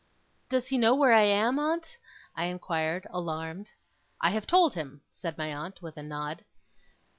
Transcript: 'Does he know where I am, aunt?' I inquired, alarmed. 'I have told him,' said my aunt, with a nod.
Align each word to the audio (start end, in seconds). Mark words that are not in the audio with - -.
'Does 0.49 0.69
he 0.69 0.79
know 0.79 0.95
where 0.95 1.13
I 1.13 1.21
am, 1.21 1.59
aunt?' 1.59 1.95
I 2.35 2.45
inquired, 2.45 3.05
alarmed. 3.11 3.69
'I 4.19 4.31
have 4.31 4.47
told 4.47 4.73
him,' 4.73 5.01
said 5.11 5.37
my 5.37 5.53
aunt, 5.53 5.83
with 5.83 5.95
a 5.95 6.01
nod. 6.01 6.43